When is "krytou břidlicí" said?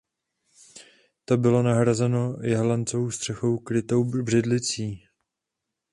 3.57-5.03